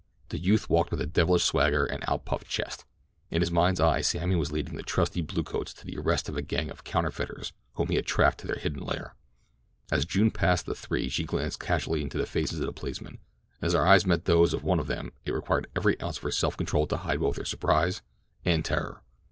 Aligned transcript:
The 0.29 0.39
youth 0.39 0.67
walked 0.67 0.89
with 0.89 1.13
devilish 1.13 1.43
swagger 1.43 1.85
and 1.85 2.01
outpuffed 2.07 2.47
chest. 2.47 2.85
In 3.29 3.39
his 3.43 3.51
mind's 3.51 3.79
eye 3.79 4.01
Sammy 4.01 4.35
was 4.35 4.51
leading 4.51 4.73
his 4.73 4.85
trusty 4.85 5.21
bluecoats 5.21 5.73
to 5.75 5.85
the 5.85 5.95
arrest 5.95 6.27
of 6.27 6.35
a 6.35 6.41
gang 6.41 6.71
of 6.71 6.83
counterfeiters 6.83 7.53
whom 7.73 7.89
he 7.89 7.97
had 7.97 8.07
tracked 8.07 8.39
to 8.39 8.47
their 8.47 8.55
hidden 8.55 8.81
lair. 8.83 9.13
As 9.91 10.05
June 10.05 10.31
passed 10.31 10.65
the 10.65 10.73
three 10.73 11.07
she 11.07 11.23
glanced 11.23 11.59
casually 11.59 12.01
into 12.01 12.17
the 12.17 12.25
faces 12.25 12.59
of 12.61 12.65
the 12.65 12.73
policemen, 12.73 13.19
and 13.61 13.67
as 13.67 13.73
her 13.73 13.85
eyes 13.85 14.07
met 14.07 14.25
those 14.25 14.55
of 14.55 14.63
one 14.63 14.79
of 14.79 14.87
them 14.87 15.11
it 15.23 15.33
required 15.33 15.67
every 15.75 16.01
ounce 16.01 16.17
of 16.17 16.23
her 16.23 16.31
self 16.31 16.57
control 16.57 16.87
to 16.87 16.97
hide 16.97 17.19
both 17.19 17.37
her 17.37 17.45
surprise 17.45 18.01
and 18.43 18.65
terror. 18.65 19.03